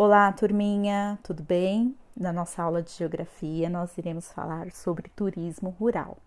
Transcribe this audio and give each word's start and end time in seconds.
Olá, 0.00 0.30
turminha, 0.30 1.18
tudo 1.24 1.42
bem? 1.42 1.92
Na 2.16 2.32
nossa 2.32 2.62
aula 2.62 2.80
de 2.80 2.92
geografia, 2.92 3.68
nós 3.68 3.98
iremos 3.98 4.30
falar 4.30 4.70
sobre 4.70 5.08
turismo 5.08 5.70
rural. 5.70 6.18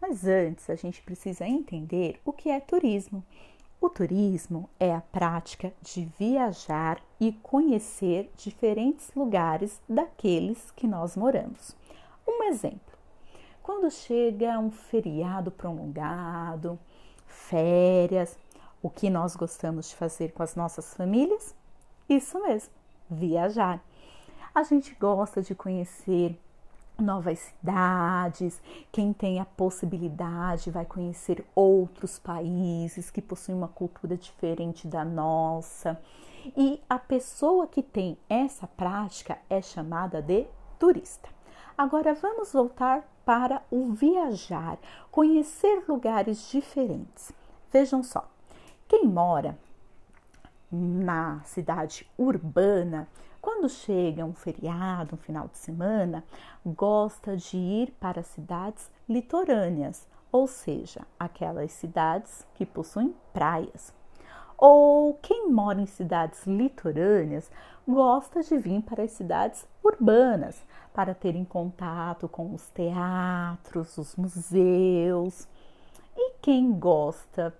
Mas 0.00 0.26
antes, 0.26 0.70
a 0.70 0.74
gente 0.74 1.02
precisa 1.02 1.46
entender 1.46 2.18
o 2.24 2.32
que 2.32 2.48
é 2.48 2.58
turismo. 2.58 3.22
O 3.82 3.90
turismo 3.90 4.70
é 4.80 4.94
a 4.94 5.02
prática 5.02 5.74
de 5.82 6.10
viajar 6.18 7.02
e 7.20 7.32
conhecer 7.42 8.32
diferentes 8.34 9.12
lugares 9.14 9.78
daqueles 9.86 10.70
que 10.70 10.86
nós 10.86 11.14
moramos. 11.14 11.76
Um 12.26 12.44
exemplo: 12.44 12.96
quando 13.62 13.90
chega 13.90 14.58
um 14.58 14.70
feriado 14.70 15.50
prolongado, 15.50 16.78
férias, 17.26 18.38
o 18.82 18.88
que 18.88 19.10
nós 19.10 19.36
gostamos 19.36 19.90
de 19.90 19.96
fazer 19.96 20.32
com 20.32 20.42
as 20.42 20.56
nossas 20.56 20.94
famílias? 20.94 21.54
Isso 22.08 22.42
mesmo, 22.42 22.72
viajar. 23.10 23.82
A 24.54 24.62
gente 24.62 24.94
gosta 24.94 25.42
de 25.42 25.54
conhecer 25.54 26.38
novas 26.98 27.38
cidades, 27.38 28.60
quem 28.90 29.12
tem 29.12 29.38
a 29.38 29.44
possibilidade 29.44 30.70
vai 30.70 30.84
conhecer 30.84 31.44
outros 31.54 32.18
países 32.18 33.10
que 33.10 33.22
possuem 33.22 33.56
uma 33.56 33.68
cultura 33.68 34.16
diferente 34.16 34.86
da 34.86 35.04
nossa. 35.04 36.00
E 36.56 36.80
a 36.88 36.98
pessoa 36.98 37.66
que 37.66 37.82
tem 37.82 38.18
essa 38.28 38.66
prática 38.66 39.38
é 39.48 39.62
chamada 39.62 40.20
de 40.20 40.46
turista. 40.78 41.28
Agora 41.76 42.14
vamos 42.14 42.52
voltar 42.52 43.08
para 43.24 43.62
o 43.70 43.92
viajar, 43.92 44.78
conhecer 45.10 45.84
lugares 45.86 46.50
diferentes. 46.50 47.30
Vejam 47.70 48.02
só, 48.02 48.28
quem 48.88 49.06
mora 49.06 49.56
na 50.70 51.40
cidade 51.44 52.08
urbana, 52.18 53.08
quando 53.40 53.68
chega 53.68 54.24
um 54.24 54.34
feriado, 54.34 55.14
um 55.14 55.18
final 55.18 55.48
de 55.48 55.58
semana, 55.58 56.24
gosta 56.64 57.36
de 57.36 57.56
ir 57.56 57.92
para 58.00 58.22
cidades 58.22 58.90
litorâneas, 59.08 60.06
ou 60.30 60.46
seja, 60.46 61.00
aquelas 61.18 61.72
cidades 61.72 62.46
que 62.54 62.66
possuem 62.66 63.14
praias. 63.32 63.94
Ou 64.56 65.14
quem 65.22 65.50
mora 65.50 65.80
em 65.80 65.86
cidades 65.86 66.44
litorâneas 66.46 67.50
gosta 67.86 68.42
de 68.42 68.58
vir 68.58 68.82
para 68.82 69.04
as 69.04 69.12
cidades 69.12 69.66
urbanas 69.84 70.60
para 70.92 71.14
ter 71.14 71.36
em 71.36 71.44
contato 71.44 72.28
com 72.28 72.52
os 72.52 72.68
teatros, 72.70 73.96
os 73.96 74.16
museus. 74.16 75.46
E 76.16 76.32
quem 76.42 76.72
gosta 76.72 77.54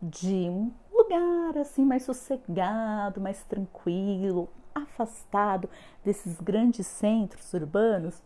de 0.00 0.48
um 0.48 0.72
lugar 1.12 1.58
assim 1.58 1.84
mais 1.84 2.04
sossegado, 2.04 3.20
mais 3.20 3.44
tranquilo, 3.44 4.48
afastado 4.74 5.68
desses 6.04 6.40
grandes 6.40 6.86
centros 6.86 7.52
urbanos, 7.52 8.22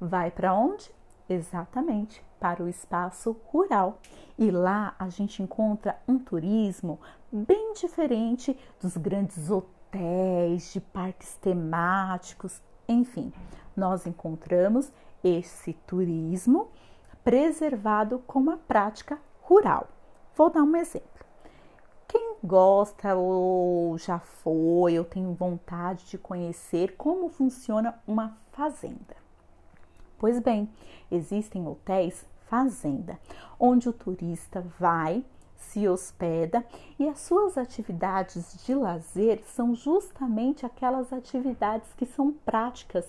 vai 0.00 0.30
para 0.30 0.54
onde? 0.54 0.90
Exatamente 1.28 2.22
para 2.38 2.62
o 2.62 2.68
espaço 2.68 3.36
rural. 3.46 3.98
E 4.38 4.50
lá 4.50 4.94
a 4.98 5.08
gente 5.08 5.42
encontra 5.42 5.98
um 6.06 6.18
turismo 6.18 7.00
bem 7.32 7.72
diferente 7.74 8.56
dos 8.80 8.96
grandes 8.96 9.50
hotéis, 9.50 10.72
de 10.72 10.80
parques 10.80 11.36
temáticos, 11.36 12.62
enfim, 12.88 13.32
nós 13.76 14.06
encontramos 14.06 14.92
esse 15.24 15.72
turismo 15.86 16.68
preservado 17.24 18.20
com 18.26 18.38
uma 18.38 18.58
prática 18.58 19.18
rural. 19.42 19.88
Vou 20.36 20.50
dar 20.50 20.62
um 20.62 20.76
exemplo 20.76 21.16
gosta 22.46 23.14
ou 23.16 23.98
já 23.98 24.18
foi 24.18 24.98
ou 24.98 25.04
tem 25.04 25.34
vontade 25.34 26.06
de 26.06 26.16
conhecer 26.16 26.94
como 26.96 27.28
funciona 27.28 27.98
uma 28.06 28.36
fazenda. 28.52 29.16
Pois 30.18 30.38
bem, 30.38 30.68
existem 31.10 31.66
hotéis 31.66 32.24
fazenda, 32.48 33.18
onde 33.58 33.88
o 33.88 33.92
turista 33.92 34.64
vai, 34.78 35.24
se 35.56 35.88
hospeda 35.88 36.64
e 36.98 37.08
as 37.08 37.20
suas 37.20 37.58
atividades 37.58 38.64
de 38.64 38.74
lazer 38.74 39.42
são 39.44 39.74
justamente 39.74 40.64
aquelas 40.64 41.12
atividades 41.12 41.92
que 41.94 42.06
são 42.06 42.32
práticas 42.32 43.06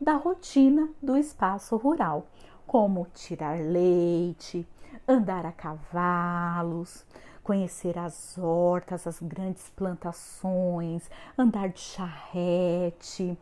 da 0.00 0.14
rotina 0.14 0.88
do 1.02 1.16
espaço 1.16 1.76
rural, 1.76 2.26
como 2.66 3.06
tirar 3.14 3.58
leite, 3.58 4.68
andar 5.08 5.46
a 5.46 5.52
cavalos, 5.52 7.04
conhecer 7.48 7.98
as 7.98 8.36
hortas, 8.36 9.06
as 9.06 9.22
grandes 9.22 9.70
plantações, 9.70 11.10
andar 11.36 11.70
de 11.70 11.80
charrete, 11.80 13.38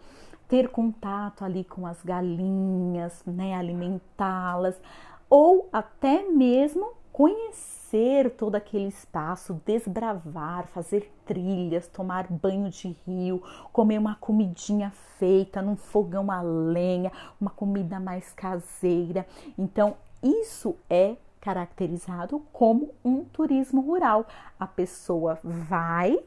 ter 0.46 0.68
contato 0.68 1.44
ali 1.44 1.64
com 1.64 1.84
as 1.84 2.00
galinhas, 2.04 3.20
né, 3.26 3.56
alimentá-las, 3.56 4.80
ou 5.28 5.68
até 5.72 6.22
mesmo 6.22 6.92
conhecer 7.12 8.30
todo 8.36 8.54
aquele 8.54 8.86
espaço, 8.86 9.60
desbravar, 9.66 10.68
fazer 10.68 11.12
trilhas, 11.24 11.88
tomar 11.88 12.28
banho 12.30 12.70
de 12.70 12.96
rio, 13.04 13.42
comer 13.72 13.98
uma 13.98 14.14
comidinha 14.14 14.92
feita 15.18 15.60
num 15.60 15.74
fogão 15.74 16.30
a 16.30 16.40
lenha, 16.42 17.10
uma 17.40 17.50
comida 17.50 17.98
mais 17.98 18.32
caseira. 18.32 19.26
Então, 19.58 19.96
isso 20.22 20.76
é 20.88 21.16
caracterizado 21.46 22.40
como 22.52 22.92
um 23.04 23.22
turismo 23.22 23.80
rural. 23.80 24.26
A 24.58 24.66
pessoa 24.66 25.38
vai 25.44 26.18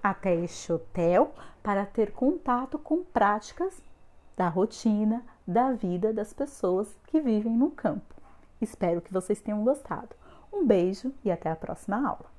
até 0.00 0.36
este 0.36 0.72
hotel 0.72 1.34
para 1.64 1.84
ter 1.84 2.12
contato 2.12 2.78
com 2.78 3.02
práticas 3.02 3.82
da 4.36 4.48
rotina, 4.48 5.24
da 5.44 5.72
vida 5.72 6.12
das 6.12 6.32
pessoas 6.32 6.96
que 7.08 7.20
vivem 7.20 7.56
no 7.56 7.72
campo. 7.72 8.14
Espero 8.60 9.00
que 9.00 9.12
vocês 9.12 9.40
tenham 9.40 9.64
gostado. 9.64 10.14
Um 10.52 10.64
beijo 10.64 11.12
e 11.24 11.32
até 11.32 11.50
a 11.50 11.56
próxima 11.56 11.96
aula. 11.96 12.30